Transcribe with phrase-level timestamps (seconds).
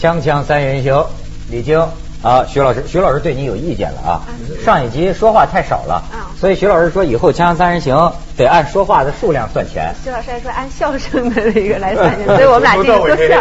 [0.00, 1.04] 锵锵三人行，
[1.50, 1.80] 李菁
[2.22, 4.22] 啊，徐老师，徐老师对你有意见了啊。
[4.64, 6.02] 上一集说话太少了，
[6.40, 9.92] 所以徐老师说以后锵锵三人行得按说话的数量算钱。
[10.04, 13.40] 徐老师还说按笑声的那个来算钱， 所以我们俩这个多笑，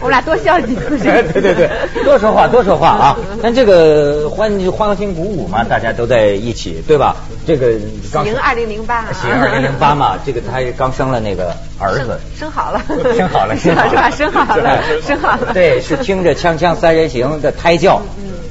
[0.00, 0.98] 我们俩多笑几次。
[0.98, 1.68] 对对对，
[2.04, 3.16] 多说话多说话啊！
[3.42, 7.16] 但这个欢欢欣鼓舞嘛，大家都在一起，对吧？
[7.46, 12.80] 这个喜迎二零零八，喜迎二零零八嘛，这个他刚生了那个儿子，生好了，
[13.16, 14.10] 生好了，生好了 是吧？
[14.10, 15.52] 生好了，生好了。
[15.52, 18.00] 对，是听着《锵锵三人行》的胎教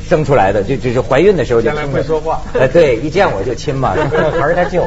[0.10, 2.42] 生出来的，就就是怀孕的时候就将来会说话。
[2.60, 3.96] 哎，对，一见我就亲嘛，
[4.38, 4.84] 还是他舅。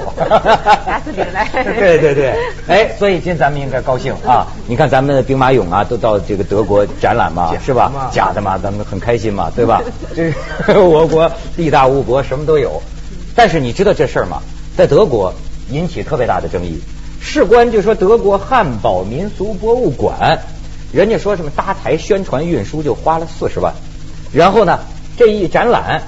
[0.85, 1.49] 打死你来。
[1.65, 2.35] 对对对，
[2.69, 4.47] 哎，所以今天咱们应该高兴啊！
[4.67, 7.91] 你看咱们的兵马俑啊，都到这个德国展览嘛，是吧？
[8.13, 9.81] 假的嘛，咱们很开心嘛，对吧？
[10.15, 12.83] 这是我国地大物博，什么都有。
[13.35, 14.43] 但是你知道这事儿吗？
[14.77, 15.35] 在德国
[15.71, 16.81] 引起特别大的争议。
[17.21, 20.41] 事关就说德国汉堡民俗博物馆，
[20.93, 23.73] 人家说什么搭台宣传运输就花了四十万，
[24.33, 24.81] 然后呢
[25.17, 26.03] 这一展览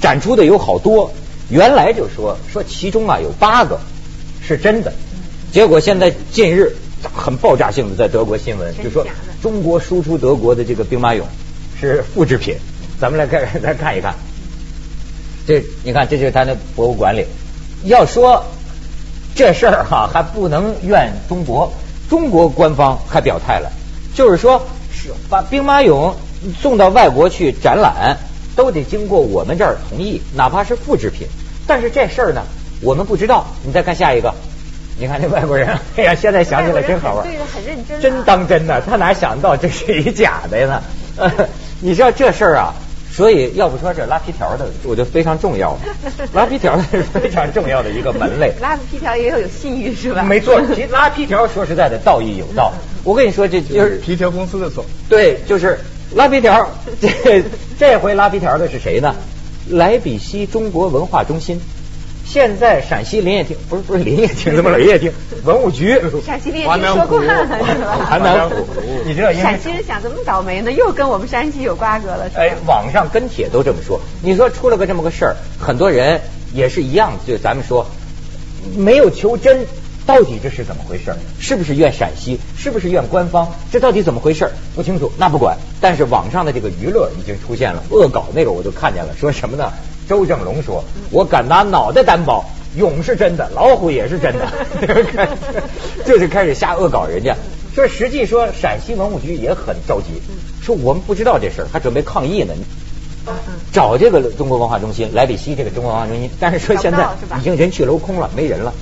[0.00, 1.12] 展出的有好多，
[1.50, 3.78] 原来就说说其中啊有八个
[4.40, 4.92] 是真的，
[5.52, 6.74] 结果现在近日
[7.12, 9.06] 很爆炸性的在德国新闻就说
[9.42, 11.22] 中国输出德国的这个兵马俑
[11.78, 12.56] 是复制品，
[12.98, 14.14] 咱们来看 来看一看。
[15.46, 17.26] 这你看，这就是他那博物馆里。
[17.84, 18.44] 要说
[19.34, 21.72] 这事儿哈，还不能怨中国，
[22.08, 23.70] 中国官方还表态了，
[24.14, 26.14] 就是说是把兵马俑
[26.60, 28.16] 送到外国去展览，
[28.54, 31.26] 都得经过我们这儿同意，哪怕是复制品。
[31.66, 32.42] 但是这事儿呢，
[32.80, 33.46] 我们不知道。
[33.64, 34.32] 你再看下一个，
[34.98, 40.82] 你看这外国人，哎呀，现在想起来真好玩，对很认真，真当真的，他哪想到这是一假的呢？
[41.80, 42.74] 你知道这事儿啊？
[43.12, 45.78] 所以，要不说这拉皮条的，我觉得非常重要。
[46.32, 48.52] 拉皮条是非常重要的一个门类。
[48.60, 50.22] 拉皮条也要有信誉是吧？
[50.22, 52.72] 没错，其实拉皮条说实在的，道义有道。
[53.04, 54.84] 我跟你说，这就是皮条公司的错。
[55.08, 55.78] 对，就是
[56.14, 56.66] 拉皮条。
[57.00, 57.44] 这
[57.78, 59.14] 这回拉皮条的是谁呢？
[59.68, 61.60] 莱比锡中国文化中心。
[62.24, 65.12] 现在陕西林业厅不是不是林业厅，怎么林业厅？
[65.44, 66.00] 文物局。
[66.24, 67.52] 陕西林业厅说过了是
[67.84, 68.06] 吧？
[68.08, 68.56] 华南府，
[69.04, 69.32] 你知道？
[69.32, 70.72] 陕西人想怎么倒霉呢？
[70.72, 72.30] 又跟我们山西有瓜葛了。
[72.34, 74.00] 哎，网上跟帖都这么说。
[74.22, 76.20] 你说出了个这么个事儿，很多人
[76.54, 77.86] 也是一样，就咱们说
[78.76, 79.66] 没有求真，
[80.06, 81.12] 到底这是怎么回事？
[81.38, 82.38] 是不是怨陕西？
[82.56, 83.52] 是不是怨官方？
[83.70, 84.48] 这到底怎么回事？
[84.74, 85.12] 不清楚。
[85.18, 89.70] 那不管，但是网上的这个娱乐已经出现了恶搞，那个我就看见了，说什么呢？
[90.08, 92.44] 周正龙说：“我敢拿脑袋担保，
[92.76, 94.48] 勇是真的，老虎也是真的。
[96.04, 97.36] ”就是开始瞎恶搞人家。
[97.74, 100.20] 说实际说，陕西文物局也很着急，
[100.62, 102.52] 说我们不知道这事儿，还准备抗议呢。
[103.72, 107.08] 找这个中国文化中心，莱比锡这个中国文化中心，但是说现在
[107.38, 108.74] 已经人去楼空了，没人了。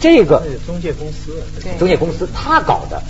[0.00, 1.42] 这个中介公司，
[1.78, 3.02] 中介公司他搞的，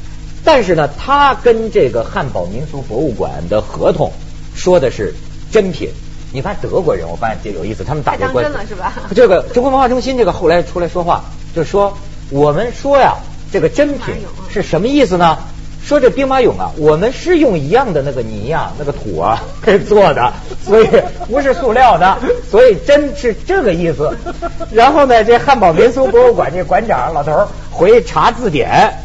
[0.42, 4.10] 但是呢，他跟这个汉堡民俗博物馆的合同
[4.54, 5.14] 说的是
[5.52, 5.90] 真品。
[6.32, 8.92] 你看德国人，我发现这有意思，他们打过关了是吧？
[9.14, 11.24] 这个中国文化中心这个后来出来说话，
[11.54, 11.96] 就说
[12.30, 13.16] 我们说呀，
[13.52, 14.14] 这个真品
[14.50, 15.38] 是什么意思呢？
[15.82, 20.88] 说这兵马俑啊，我们是用一样的那个泥啊、那个土啊给做的，所以
[21.30, 22.18] 不是塑料的，
[22.50, 24.14] 所以真是这个意思。
[24.70, 28.98] 然后呢，这汉堡民俗博物馆这馆长老头回查字典，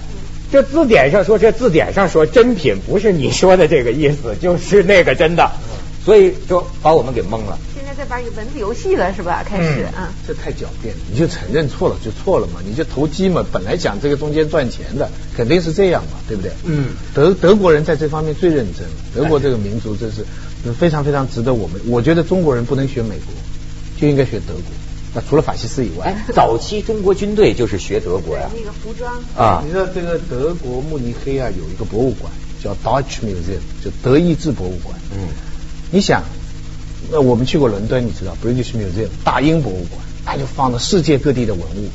[0.52, 5.50] 这字典上说，这字典上说真品不是你说的这个意思，就是那个真的。
[6.04, 7.58] 所以就把我们给蒙了。
[7.74, 9.44] 现在在玩一个文字游戏了，是吧？
[9.48, 11.02] 开始啊，这太狡辩了。
[11.12, 13.46] 你就承认错了就错了嘛，你就投机嘛。
[13.52, 16.52] 本来讲这个中间赚钱的，肯定是这样嘛，对不对？
[16.66, 16.90] 嗯。
[17.14, 20.26] 德德国人在这方面最认真，德国这个民族真是
[20.74, 21.80] 非常非常值得我们。
[21.88, 23.34] 我觉得中国人不能学美国，
[24.00, 24.64] 就应该学德国。
[25.16, 28.50] 那除了法西斯以外，早期中国军队就是学德国呀。
[28.54, 35.00] 那个服装啊，你知道这个德国慕尼黑啊有一个博物馆叫 Deutsche Museum，就德意志博物馆。
[35.16, 35.28] 嗯。
[35.94, 36.24] 你想，
[37.12, 41.90] 那我们去过伦敦，你知道 British Museum 大英博物馆，那就放了世界各地的文物。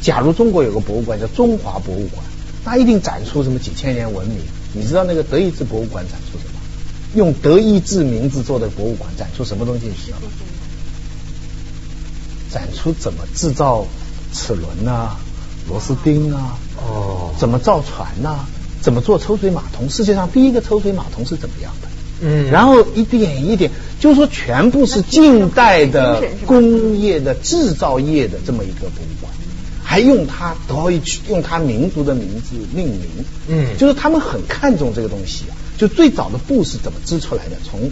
[0.00, 2.24] 假如中国有个博物馆叫中华博物馆，
[2.64, 4.38] 那一定展出什么几千年文明。
[4.72, 6.52] 你知道那个德意志博物馆展出什么？
[7.16, 9.92] 用德意志名字做的博物馆展出什么东西？
[12.50, 13.86] 展出怎么制造
[14.32, 15.18] 齿轮呐、
[15.68, 16.58] 螺丝钉啊？
[16.78, 18.46] 哦，怎么造船呐？
[18.80, 19.90] 怎么做抽水马桶？
[19.90, 21.87] 世界上第一个抽水马桶是怎么样的？
[22.20, 23.70] 嗯，然后一点一点，
[24.00, 29.32] 就是说全部是近代的工业的制造业的这么一个博物馆，
[29.84, 33.00] 还用它德意用它民族的名字命名，
[33.48, 35.54] 嗯，就是他们很看重这个东西啊。
[35.78, 37.56] 就最早的布是怎么织出来的？
[37.64, 37.90] 从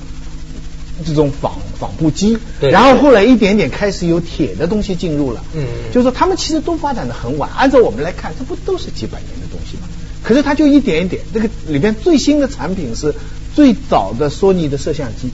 [1.06, 7.49] 这种纺纺布机，对然后后来一点点开始有铁的东西进入了，嗯，就是说他们其实都发展的很晚。
[7.56, 9.87] 按照我们来看，这不都是几百年的东西吗？
[10.25, 13.14] 可是它就一点一点，这个里边最新的产品是。
[13.56, 15.31] 最早的索尼的摄像机，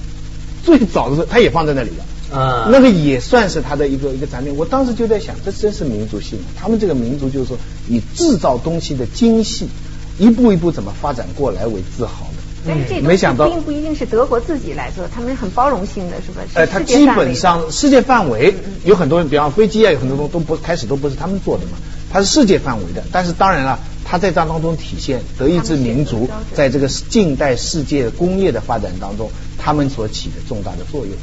[0.64, 2.38] 最早的时候它也放在那里了。
[2.38, 4.54] 啊，那个也算是它的一个一个展品。
[4.56, 6.38] 我当时就在想，这真是民族性。
[6.56, 7.58] 他们这个民族就是说，
[7.88, 9.68] 以制造东西的精细，
[10.18, 12.42] 一步一步怎么发展过来为自豪的。
[12.64, 16.42] 但是这个并不一定是德国自己来做，他们很包容性的，是吧？
[16.54, 18.54] 呃，它基本上世界范围
[18.84, 21.72] 有很多人，比方飞机啊，有很多东都不开始都不是他们做的嘛，
[22.12, 23.02] 它是世界范围的。
[23.10, 23.80] 但是当然了，
[24.12, 31.14] 它在这当中体现德意志民族在这个近代世界工业的发展当中，他们所起的重大的作用。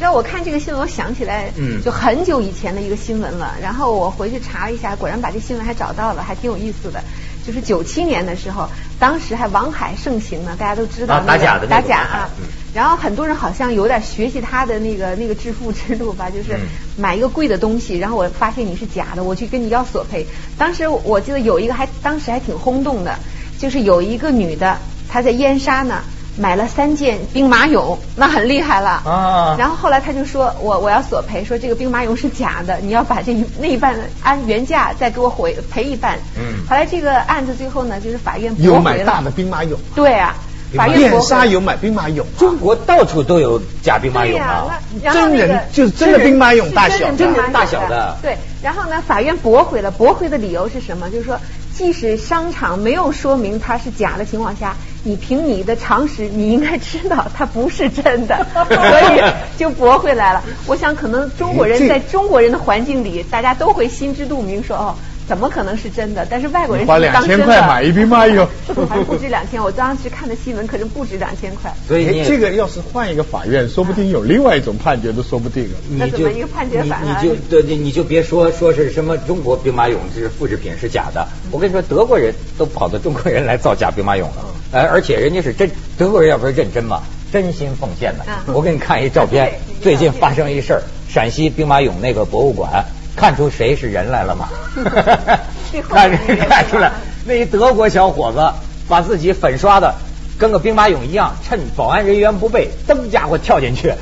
[0.00, 3.54] 让我看这个新闻，我想起来，嗯，就很久以前的一个新闻了。
[3.60, 7.04] 然后我回去查了一下，果然把这新闻还找到了，还挺有意思的。
[7.46, 8.66] 就是九七年的时候，
[8.98, 12.30] 当时还王海盛行呢，大家都知道打假的打假啊。
[12.74, 16.58] 然后很多人好像有点学习他的那个 那个致富之路吧，就是
[16.96, 20.26] 买一个贵的东西，然后我发现你是假的，我去跟你要索赔。
[20.56, 23.18] 当时我记得有一个还当时还挺轰动的，
[23.58, 24.78] 就是有一个女的
[25.08, 26.00] 她在燕莎呢。
[26.34, 29.02] 买了三件兵马俑，那很厉害了。
[29.04, 29.54] 啊！
[29.58, 36.18] 然后后来她就说，我我要索赔，说这个兵马俑是假的，你要把这一那一半按原价再给我回赔一半。
[36.38, 36.66] 嗯。
[36.66, 38.74] 后来这个案子最后呢，就是法院驳回了。
[38.76, 39.76] 有买大的兵马俑。
[39.94, 40.34] 对啊，
[40.76, 44.80] 法院燕莎有买兵马俑，中国到处都有假兵马俑啊。
[45.02, 48.16] 真人就是真的兵马俑大小，真人大小的。
[48.22, 51.10] 对，然后呢，法院驳回了，驳回的理由是什么？
[51.10, 51.38] 就是说。
[51.74, 59.22] 即使商场没有说明它是假的情况下，你凭你的常识，你应该知道它不是真的， 所以
[59.56, 60.42] 就驳回来了。
[60.66, 64.94] 我想，可能中国人在中国人的环境里，大家都会心知肚明，说哦。
[65.32, 66.26] 怎么可能是真的？
[66.28, 68.46] 但是外国人花两千块买一兵马俑，
[68.86, 69.62] 还不止两千。
[69.62, 71.72] 我当时看的新闻可是不止两千块。
[71.88, 75.70] 所以这个要是换一个法院，说不定有另外一种判决都说不定。
[75.96, 81.26] 那怎么一个判决法你就对，你就别说说是什么中国兵马俑是复制品是假的。
[81.50, 84.44] 我跟你说，德国人都跑到中国人来造假兵马俑了。
[84.72, 87.00] 哎，而且人家是真德国人，要不是认真嘛，
[87.32, 88.52] 真心奉献的。
[88.52, 89.50] 我给你看一照片，
[89.80, 92.84] 最近发生一事儿，陕西兵马俑那个博物馆。
[93.16, 94.48] 看出谁是人来了吗？
[95.88, 96.10] 看
[96.48, 96.92] 看出来，
[97.24, 98.52] 那一德国小伙子
[98.88, 99.94] 把自己粉刷的
[100.38, 103.92] 跟个兵马俑一样，趁保安人员不备，噔家伙跳进去。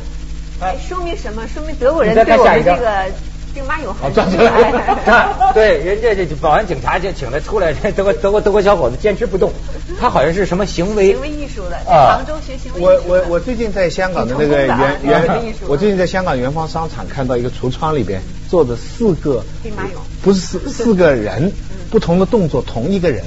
[0.60, 1.42] 哎，说明什么？
[1.52, 3.04] 说明德国人对我们这个。
[3.52, 9.52] 兵马俑好转出来，对，人家这保安警察就请他出来， 德国德国德国小伙子坚持不动，
[10.00, 12.80] 他好像是什么行为行为艺术的，杭州学行为。
[12.80, 19.91] 我我我最近在香港的那个元元，我最近在香港元芳商场看到一个橱窗里边坐着四个兵马俑，
[20.23, 21.52] 不是四四个人，
[21.91, 23.25] 不同的动作，同一个人，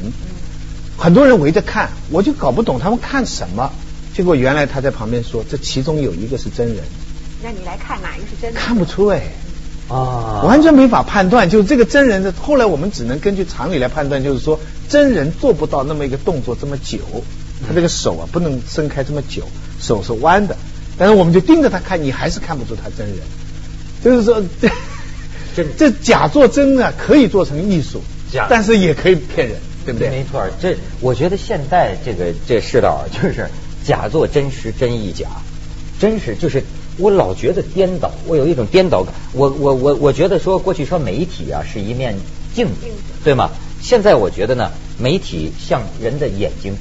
[0.97, 3.71] 很多人围着看，我就搞不懂他们看什么，
[4.13, 6.83] 结果原来他在旁边说，这其中有一个是真人，
[7.41, 9.21] 那你来看哪一个是真人，看不出哎。
[9.89, 12.31] 啊，完全没法判断，就是这个真人的。
[12.31, 16.99] 后来我们只能根据常理来判断，就是说真人做不到那么一个动作这么久，
[17.67, 19.43] 他这个手啊不能伸开这么久，
[19.79, 20.55] 手是弯的。
[20.97, 23.17] 但是我们就盯着他看，你还是看不出他真人。
[24.03, 24.41] 就是说，
[25.55, 28.01] 这这假做真啊，可以做成艺术，
[28.31, 30.09] 假，但是也可以骗人，对不对？
[30.09, 33.47] 没错，这我觉得现在这个这世道就是
[33.85, 35.27] 假做真实，真亦假，
[35.99, 36.63] 真实就是。
[36.97, 39.11] 我老觉得颠倒，我有一种颠倒感。
[39.31, 42.15] 我我我我觉得说过去说媒体啊是一面
[42.53, 42.73] 镜子，
[43.23, 43.49] 对吗？
[43.81, 44.69] 现在我觉得呢，
[44.99, 46.77] 媒体像人的眼睛，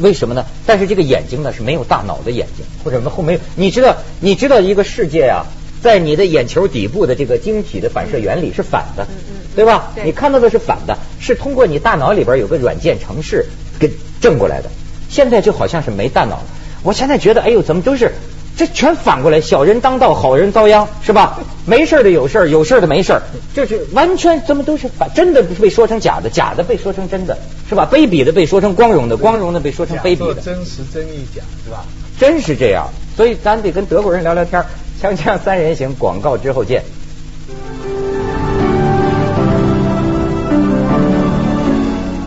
[0.00, 0.44] 为什么呢？
[0.66, 3.38] 但是这个眼睛呢是没有大脑的眼睛，或者后没有。
[3.54, 5.46] 你知道你知道一个世界啊，
[5.84, 9.06] 在你的眼球底部的这个晶体的反射原理是反的，
[9.54, 9.92] 对吧？
[10.02, 13.44] 你看到的是反的，是通过你大脑里边有个软件程式
[13.78, 14.70] 给正过来的。
[15.10, 16.44] 现在就好像是没大脑了。
[16.82, 18.12] 我现在觉得，哎呦，怎么都是。
[18.56, 21.38] 这全反过来，小人当道，好人遭殃，是吧？
[21.66, 23.20] 没事的有事有事的没事
[23.52, 27.36] 就是完全怎么都是反，真的被说成假的，假的被说成真的，
[27.68, 27.86] 是吧？
[27.92, 30.40] 卑鄙的被说成光荣的，光荣的被说成卑鄙的。
[30.40, 31.84] 真实真亦假，是吧？
[32.18, 34.64] 真是这样，所以咱得跟德国人聊聊天。
[35.02, 36.82] 锵锵三人行，广告之后见。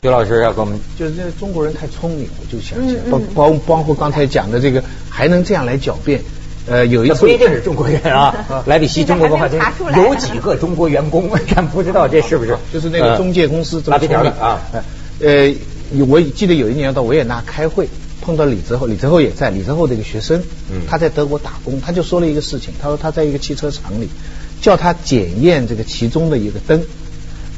[0.04, 6.22] 刘老师要跟我们，就是这中国人太聪明，我就想起来，包包包括刚才讲的这个，还能这样来狡辩。
[6.70, 9.60] 呃，有一次不一定是中国人啊， 莱比锡中国文化厅
[9.96, 12.58] 有几个中国员工， 咱不知道这是不是？
[12.74, 14.60] 就是那个中介公司拉皮条的啊。
[15.20, 15.54] 呃，
[16.08, 17.88] 我记得有一年到维也纳开会，
[18.22, 20.44] 碰到李泽厚，李泽厚也在，李泽厚的一个学生，
[20.90, 24.10] 他在德国打工，他就说了一个事情，他说他在一个汽车厂里，
[24.62, 26.84] 叫他检验这个其中的一个灯。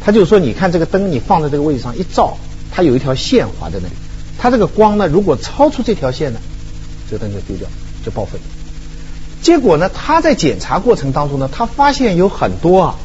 [0.01, 2.37] 他就说：“你看这个灯，你放在这个位置上一照，
[2.71, 3.93] 它有一条线划在那里。
[4.37, 6.39] 它这个光呢，如果超出这条线呢，
[7.09, 7.67] 这个灯就丢掉，
[8.05, 8.39] 就报废。
[9.41, 12.95] 结果呢，他在检查过程当中呢，他发现有很多啊，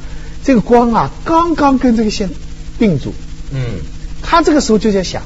[0.44, 2.30] 这个光啊，刚刚跟这个线
[2.78, 3.12] 并住。
[3.50, 3.80] 嗯，
[4.23, 5.23] 他这个时候就在想，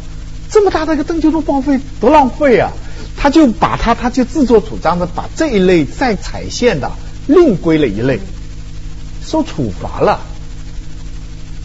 [0.51, 2.71] 这么大的一个灯就都报废，多浪费啊！
[3.17, 6.91] 他就把他他就自作主张的把这一类在踩线的
[7.27, 8.21] 另归了一类，
[9.25, 10.21] 受处罚了。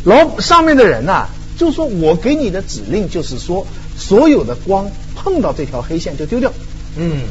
[0.04, 6.52] 老上面的人呐，就说我给你的指令就是说，所有的光碰到这条黑线就丢掉。
[6.98, 7.22] 嗯，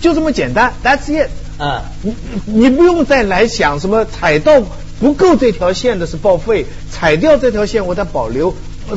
[0.00, 1.30] 就这么简单，That's it。
[1.58, 4.62] 啊，你你不用再来想什么踩到
[5.00, 8.54] 不够这条线的是报废，踩掉这条线我再保留，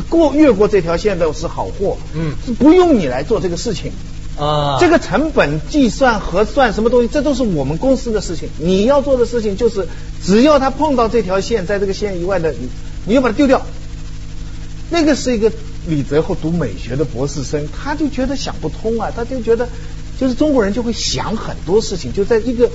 [0.10, 1.98] 过越过这条线的是好货。
[2.14, 3.92] 嗯，不用你来做这个事情。
[4.38, 8.50] 啊，这个成本计算核算什么东西，这都是我们公司的事情。
[8.60, 9.88] 你要做的事情就是，
[10.24, 12.70] 只要他碰到这条线，在这个线以外的，你
[13.06, 13.66] 你就把它丢掉。
[14.90, 15.52] 那个是一个
[15.88, 19.68] 李泽厚读美学的博士生，他就觉得想不通啊，他就觉得。
[20.20, 22.68] 就是中国人就会想很多事情，就在一个，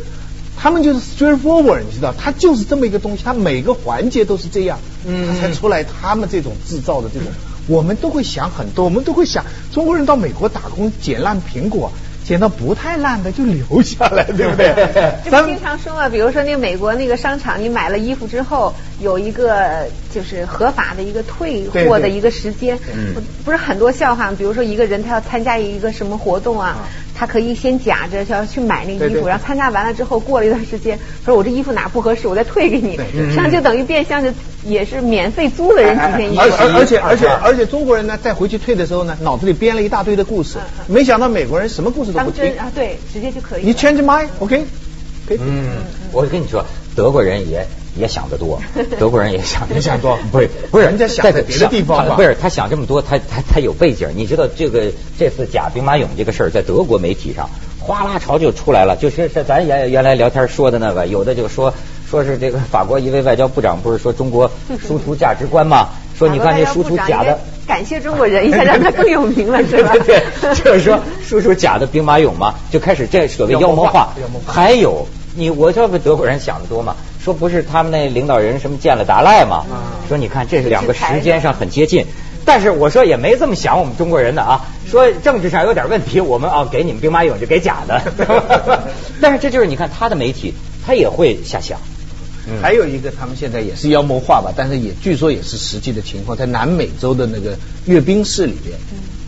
[0.57, 7.29] 他们就是 straightforward，你知道，他就是这么一个东西，他每个环节都是这样，嗯，他才出来他们这种制造的这种，
[7.67, 11.91] 我们都会想很多，我们都会想，中国人到美国打工捡烂苹果。
[12.25, 14.73] 捡到不太烂的就留下来，对不对？
[15.25, 22.79] 就经常说嘛，比如说那个美国那个商场，你买了衣服之后有一个就是合法的一个退货的一个时间，
[23.45, 24.31] 不是很多笑话。
[24.33, 34.33] 比如说一个人他要参加一个什么活动啊，他可以先假着要去买那个衣服，然后参加完了之后过了一段时间，他说我这衣服哪不合适，我再退给你，实际上就等于变相的
[34.65, 36.43] 也是免费租了人几件衣服。
[36.43, 42.13] 而而且而且而且中国人呢，再回去退的时候呢，脑子里编了一大堆的故事，没想到美国人什么故事。
[42.13, 43.65] 当真啊，对，直接就可以。
[43.65, 44.65] 你 change mind，OK？
[45.31, 45.79] 嗯，
[46.13, 48.61] 我跟你说，德国人也也想得多，
[48.99, 54.09] 德国人也想也想多，不是不是，人家想在别的地方不是他想这么多，他他他有背景。
[54.15, 57.49] 你知道这个这次假兵马俑这个事儿，在德国媒体上
[57.81, 61.73] 哗啦潮就出来了，就是是咱原原来聊天说的那个，有的就说
[62.09, 65.89] 说是这个法国一位外交部长不是说中国输出价值观吗？
[66.19, 67.39] 说你看这输出假的。
[67.67, 69.95] 感谢中国人一下，让他更有名了， 是吧？
[70.05, 70.23] 对，
[70.55, 74.13] 就是说输出假的兵马俑嘛，就开始这所谓妖魔化。
[74.47, 76.97] 还有你，我这不德国人想的多嘛？
[77.25, 79.65] 说不是他们那领导人什么见了达赖嘛？
[80.09, 82.05] 说你看这是两个时间上很接近，
[82.45, 84.67] 但是我说也没这么想我们中国人的啊。
[84.91, 88.03] 说政治上有点问题，我们啊给你们兵马俑就给假的。
[89.23, 90.53] 但是这就是你看他的媒体，
[90.85, 91.79] 他也会瞎想。
[92.61, 98.77] 还有一个，他们现在也是妖魔化吧，但是也据说也是实际的情况，在南美洲的那个阅兵式里边，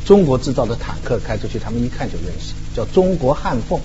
[0.04, 3.78] 中国制造的坦克开出去，他们一看就认识，叫中国汉凤，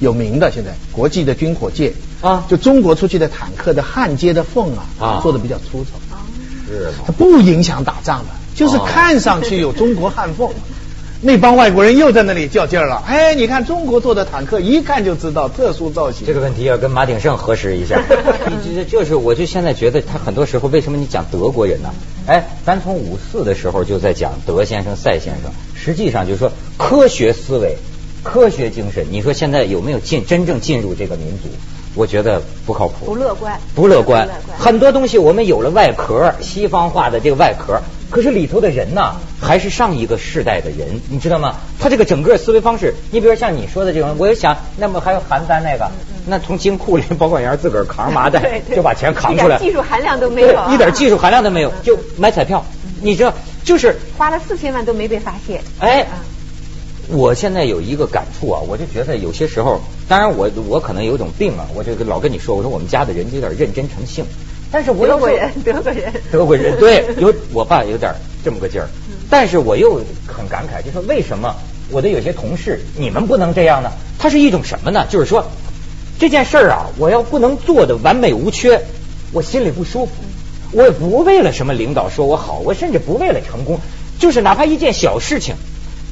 [0.00, 6.18] 有名的，现在国际的军火界啊，就中国出去的坦克的焊接的缝啊，做的比较粗糙，
[6.66, 10.50] 是它不影响打仗的，就是看上去有中国焊缝。
[11.20, 13.02] 那帮外国人又在那里较劲儿了。
[13.04, 16.24] 哎，你看中国做的坦克，一看就知道特殊造型。
[16.24, 18.00] 这个问题要跟马鼎盛核实一下。
[18.64, 21.92] 就就是，我就现在觉得他很多时候，为什么你讲德国人呢？
[22.26, 27.78] 哎，咱从五四的时候就在讲德先生、赛先生，实际上就是说科学思维、
[28.28, 29.06] 科学精神。
[29.10, 31.48] 你说现在有没有进真正进入这个民族？
[31.94, 34.28] 我觉得不靠谱，不乐观，不乐观。
[34.56, 37.80] 很多东西我们有了外壳，西方化的这个外壳。
[38.10, 41.56] 可是里头的人呢，还是上一个世代的人，你知道吗？
[41.78, 45.90] 他这个整个思维方式，你比如像你说的这种，我就想，那么还有邯郸那个，
[46.26, 52.64] 那从金库里保管员自个儿扛麻袋， 就把钱扛出来，技术含量都没有，一点技术含量都没有，就买彩票，
[53.02, 55.60] 你知道，就是花了四千万都没被发现。
[55.80, 56.06] 哎，
[57.10, 64.24] 我现在有一个感触啊，我就觉得有些时候，当然我我可能有种病啊，我就老跟你说，我说我们家的人有点认真成性。
[64.70, 68.88] 但是我德国人，德国人，德国人，对，有我爸有点这么个劲儿。
[69.30, 71.54] 但是我又很感慨，就说为什么
[71.90, 73.90] 我的有些同事你们不能这样呢？
[74.18, 75.06] 它是一种什么呢？
[75.08, 75.46] 就是说
[76.18, 78.82] 这件事儿啊，我要不能做的完美无缺，
[79.32, 80.12] 我心里不舒服。
[80.72, 83.80] 我也不为了什么领导说我好，我甚至不为了成功，
[84.18, 85.54] 就是哪怕一件小事情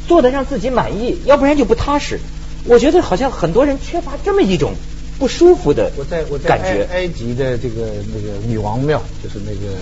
[0.06, 2.20] 做的让自己满意，要不然就不踏实。
[2.64, 4.72] 我觉得好像很多人缺乏这么一种。
[5.18, 9.72] 不舒服的，我在我在埃埃及的这个那个女王庙，就是那个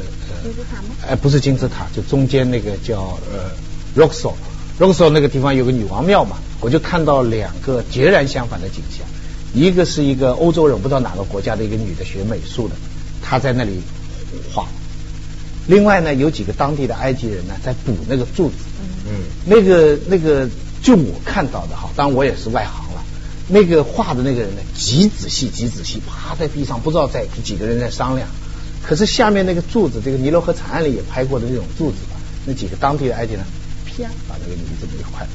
[0.45, 0.95] 金字塔吗？
[1.09, 3.51] 哎，不是金字塔，就中间那个叫呃
[3.97, 4.35] r o x o
[4.79, 9.05] r o x o 那个地方有个女王庙嘛，我就看到两个截然相反的景象，
[9.53, 12.77] 一个是一个欧洲人，不知道哪个国家的一个女的学美术的，
[13.21, 13.81] 她在那里
[14.53, 14.69] 画，
[15.67, 18.55] 另外呢有几个当地的埃及人呢在补那个柱子，
[19.07, 20.49] 嗯，那个那个
[20.83, 23.03] 就我看到的哈，当然我也是外行了。
[23.47, 28.27] 那个画的那个人呢，极仔细，极仔细，趴在地上，不知道在几个人在商量。
[28.83, 32.17] 可是下面那个柱子，这个尼罗河惨案里也拍过的那种柱子吧？
[32.47, 33.43] 那几个当地的埃及人
[33.87, 35.27] 啪把那个泥这么一块，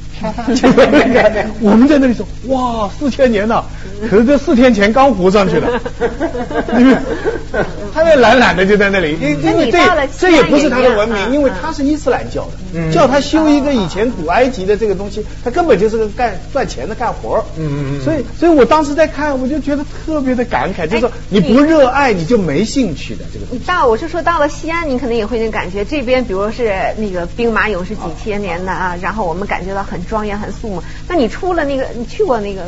[1.62, 3.66] 我们在那里说哇四千年了，
[4.10, 5.80] 可是这四天前刚糊上去的，
[7.94, 9.80] 他那懒懒的就在那里，因因为这
[10.18, 23.46] 这也不是他的文明，因为他是伊斯兰教的，叫他修一个以前古埃及的这个东西，他根本就是个干赚钱的干活嗯嗯嗯，所以所以我当时在看，我就觉得特别的感慨，就是说你不热爱你就没兴趣的这个。
[23.48, 23.64] 东西。
[23.66, 30.82] 到我是说到了西安，你可能也会那感觉，这边比如是那个兵马俑是几千年的啊，然后我们感觉到很庄严很肃穆。
[31.08, 32.62] 那你出了那个，你去过那个？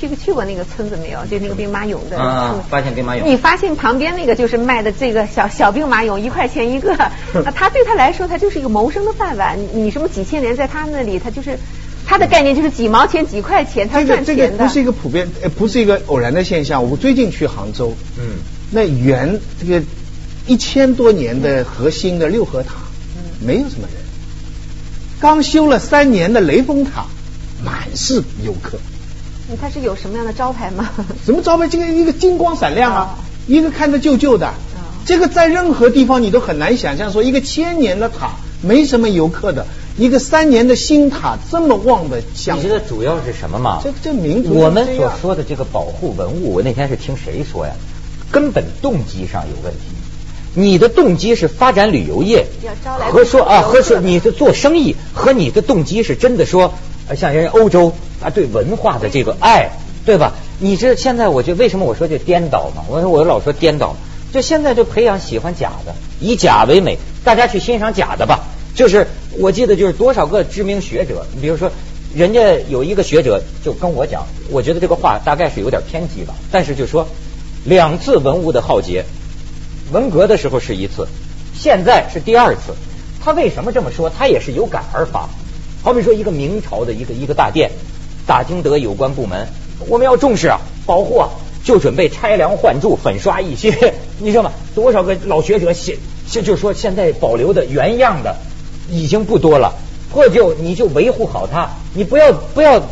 [0.00, 1.18] 去去过那个村子没有？
[1.26, 2.18] 就那个兵马俑的。
[2.18, 3.22] 啊，发现兵马俑。
[3.22, 6.96] 你发现旁边那个就是卖的这个小小兵马俑，一块钱一个。
[7.54, 9.58] 他对他来说，他就是一个谋生的饭碗。
[9.74, 11.58] 你什么几千年，在他那里，他就是
[12.06, 14.24] 他的概念就是几毛钱、几块钱，他赚钱的。
[14.24, 16.90] 这个这个不是一个普遍，呃，不是一个偶然的现象。
[16.90, 18.38] 我最近去杭州，嗯，
[18.70, 19.84] 那原这个
[20.46, 22.72] 一千多年的核心的六合塔，
[23.18, 23.96] 嗯，没有什么人。
[25.20, 27.04] 刚修了三年的雷峰塔，
[27.64, 28.78] 满是游客。
[29.48, 30.90] 你它是有什么样的招牌吗？
[31.26, 31.66] 什么招牌？
[31.68, 34.54] 这个一个金光闪亮啊，一个看着旧旧的，
[35.04, 39.66] 这个在任何地方你都很难想象，说一个千年的塔没什么游客的，
[39.98, 42.18] 一个三年的新塔这么旺的。
[42.18, 43.80] 你觉得主要是什么吗？
[43.82, 47.72] 这这民族我们所说的这个保护文物，我那天是听谁说呀？
[48.30, 49.80] 根本动机上有问题。
[50.54, 52.46] 你的动机是发展旅游业，
[53.10, 56.74] 和说啊和说你的做生意，和你的动机是真的说。
[57.14, 59.70] 像人欧洲啊，对文化的这个爱，
[60.04, 60.32] 对吧？
[60.58, 62.82] 你这现在，我就为什么我说这颠倒嘛？
[62.88, 63.96] 我说我老说颠倒，
[64.32, 68.44] 就现在就培养喜欢假的，以假为美，大家去欣赏假的吧。
[68.74, 69.06] 就是
[69.38, 71.70] 我记得就是多少个知名学者，你比如说
[72.14, 77.06] 人家有一个学者就跟我讲，我觉得这个话大概是有点偏激吧，但是就说
[77.64, 79.04] 两次文物的浩劫，
[79.92, 81.08] 文革的时候是一次，
[81.54, 82.74] 现在是第二次。
[83.22, 84.08] 他为什么这么说？
[84.08, 85.28] 他也是有感而发。
[85.82, 87.70] 好比说，一个明朝的一个一个大殿，
[88.26, 89.48] 打听得有关部门，
[89.88, 91.30] 我们要重视啊，保护啊，
[91.64, 93.72] 就准备拆梁换柱，粉刷一新。
[94.20, 94.52] 你知道吗？
[94.74, 95.96] 多少个老学者写，
[96.28, 98.36] 就是说现在保留的原样的
[98.90, 99.74] 已经不多了，
[100.12, 102.82] 破旧你就维护好它，你不要不要，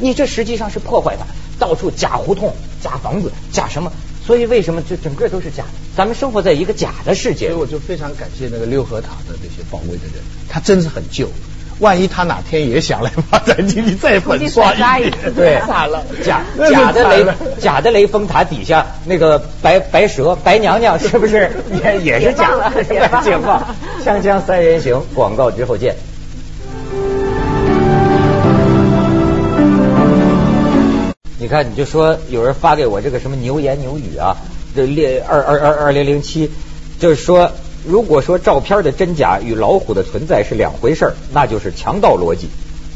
[0.00, 1.24] 你这实际上是破坏它，
[1.60, 3.92] 到处假胡同、假房子、假什么，
[4.26, 5.64] 所以为什么这整个都是假？
[5.96, 7.50] 咱们生活在一个假的世界。
[7.50, 11.28] 所以我就非常感谢那个六合塔的这些保卫的人，他真是很旧。
[11.78, 16.02] 万一他哪天也想来发展经济，再粉刷一遍，对，惨了。
[16.24, 17.26] 假假的雷
[17.60, 21.50] 假的雷峰塔底下那个白白蛇白娘娘是不是
[21.82, 22.82] 也也是假的？
[22.84, 23.62] 解放。
[24.02, 25.94] 锵锵三人行，广告之后见。
[31.38, 34.34] 你看，你就说有人发给我这个什么牛言牛语啊，
[34.74, 36.50] 这列二二二二零零七，
[36.98, 37.52] 就是说。
[37.86, 42.48] 如果说照片的真假与老虎的存在是两回事儿，那就是强盗逻辑。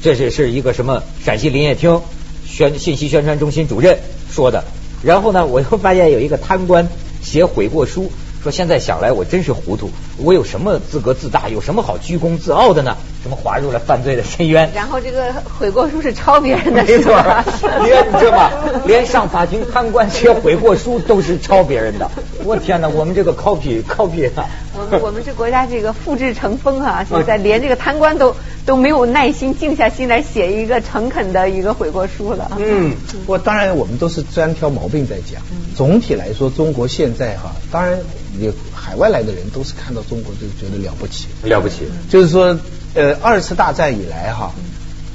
[0.03, 2.00] 这是是一个什么陕西林业厅
[2.44, 3.98] 宣信息宣传中心主任
[4.31, 4.64] 说的。
[5.03, 6.88] 然后呢，我又发现有一个贪官
[7.22, 8.11] 写悔过书。
[8.42, 9.90] 说现在想来，我真是糊涂。
[10.16, 11.48] 我有什么资格自大？
[11.50, 12.96] 有什么好居功自傲的呢？
[13.22, 14.70] 什么滑入了犯罪的深渊？
[14.74, 17.12] 然后这个悔过书是抄别人的，没错。
[17.85, 18.50] 连你知道吗？
[18.87, 22.11] 连上法庭贪官写悔过书都是抄别人的。
[22.44, 22.88] 我天哪！
[22.88, 24.48] 我们这个 copy copy 啊。
[24.72, 27.04] 我们我们这国家这个复制成风啊！
[27.09, 32.50] 现在连这个贪官都都没有耐心静下心来写一个诚恳的一个悔过书了。
[32.59, 32.94] 嗯，
[33.26, 35.42] 我当然我们都是专挑毛病在讲。
[35.76, 37.98] 总体来说，中国现在哈，当然。
[38.38, 41.90] 有海外来的人都是看到中国就觉得了不起，了不起。
[42.09, 42.56] 就是说，
[42.94, 44.53] 呃，二次大战以来哈，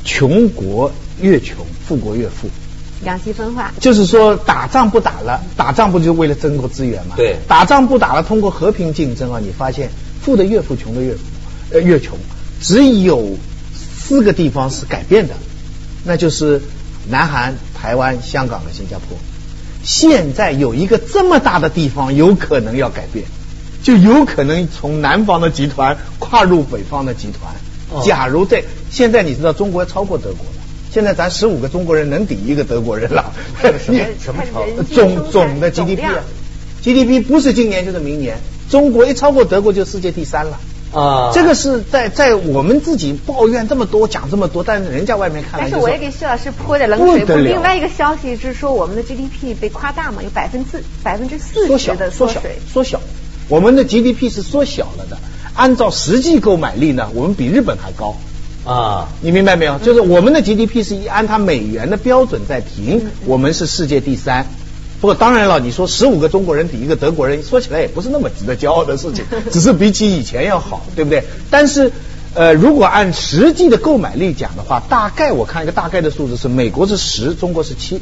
[0.03, 2.49] 穷国越穷，富国越富，
[3.03, 3.73] 两极分化。
[3.79, 7.15] 就是说，打仗不打了，打仗不就为了争夺资源吗？
[7.17, 7.35] 对。
[7.47, 9.89] 打仗不打了，通过和平竞争啊，你发现
[10.21, 11.19] 富的越富，穷的越富，
[11.71, 12.17] 呃，越穷。
[12.61, 13.37] 只有
[13.73, 15.33] 四个地方是改变的，
[16.05, 16.61] 那就是
[17.09, 19.17] 南韩、台湾、香港和新加坡。
[19.83, 23.25] 现在有一个这么大的地方，有可能要改变，
[23.85, 28.03] 就有可能从南方的集团跨入北方的集团。
[28.03, 30.63] 假如在现在，你知道中国要超过德国了。
[30.91, 33.31] 现在咱十五个中国人能顶一个德国人了。
[33.61, 34.63] 什么 什么超？
[34.91, 38.39] 总总的 GDP，GDP 不是今年就是明年，
[38.71, 40.59] 中国一超过德国就世界第三了。
[40.91, 47.23] 啊，这个是在在我们自己抱怨这么多，讲这么多，但是人家外面看来，但是我也给徐老师泼点冷水。
[47.43, 52.99] 另外一个消息是说，我们的 GDP 被夸大嘛，有百分之百分之四十的缩水，缩小。
[53.47, 55.17] 我们的 GDP 是缩小了的，
[55.53, 58.15] 按照实际购买力呢，我们比日本还高
[58.65, 59.09] 啊。
[59.21, 59.77] 你明白没有？
[59.79, 64.47] 就是我们的 GDP 是以按它美元的标准在评，我们是世界第三。
[65.01, 71.23] 不过当然了，你说十五个中国人抵一个德国人，说起来也不是那么值得骄傲的事情， 只是比起以前要好，对不对？
[71.51, 71.91] 但是
[72.33, 78.01] 呃，如果按实际的购买力讲的话，大概我看一个大概的数字是，美国是十，中国是七，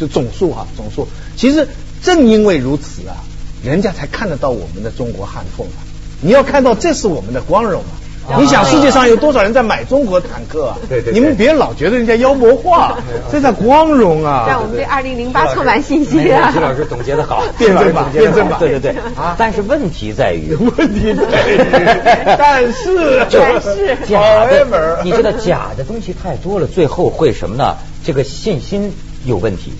[0.00, 1.06] 就总数哈，总数。
[1.36, 1.68] 其实
[2.02, 3.22] 正因为如此啊，
[3.62, 5.80] 人家才看得到我们的中国汉凤啊。
[6.20, 7.98] 你要看到这是我们的光荣啊。
[8.38, 10.78] 你想世界上有多少人在买中国坦克啊？
[10.88, 11.12] 对对。
[11.12, 12.96] 你们别老觉得人家妖魔化，
[13.32, 14.44] 这叫光荣啊！
[14.46, 16.52] 让我们对二零零八充满信心啊！
[16.52, 18.90] 徐老师总结 的好，辩证吧，辩证吧，对对对。
[19.16, 19.34] 啊！
[19.36, 21.58] 但是问题在于， 问题在于，
[22.38, 27.76] 但是，但是，假的，你知道假的东西太多了，最后会什么呢？
[28.04, 28.92] 这个信心
[29.24, 29.72] 有问题。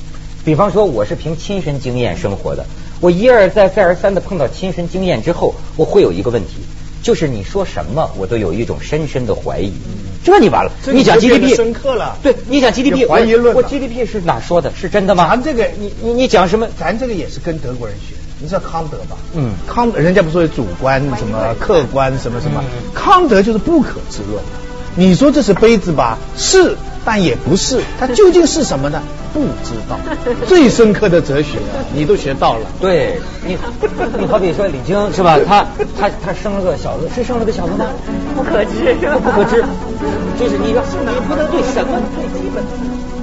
[0.45, 2.65] 比方说，我是凭亲身经验生活的，
[3.01, 6.57] 我一而再再而三的碰到亲身经验之后，我会有一个问题。
[7.03, 9.73] 就是你说什么，我都有一种深深的怀疑。
[10.23, 12.19] 这你完了，你讲 GDP 深刻了。
[12.23, 13.57] 对，你讲 GDP 怀疑论。
[13.57, 14.71] 我 GDP 是哪说的？
[14.79, 15.27] 是真的吗？
[15.31, 16.69] 咱这个，你你你讲什么？
[16.79, 18.15] 咱这个也是跟德国人学。
[18.39, 19.17] 你知道康德吧？
[19.35, 22.63] 嗯，康人家不说有主观什么客观什么什么，
[22.95, 24.43] 康德就是不可知论。
[24.95, 26.19] 你说这是杯子吧？
[26.37, 26.77] 是。
[27.05, 29.01] 但也不是，它究竟是什么呢？
[29.33, 29.99] 不知道。
[30.47, 31.59] 最深刻的哲学，
[31.95, 32.67] 你都学到了。
[32.81, 33.57] 对你，
[34.19, 35.39] 你好比说李菁是吧？
[35.47, 35.65] 他
[35.99, 37.87] 他他生了个小子，是生了个小子吗？
[38.35, 39.65] 不可知，不可知。
[40.39, 43.20] 就是你，你不能对什么最基本。